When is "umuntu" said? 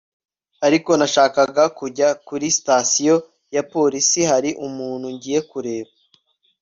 4.67-5.07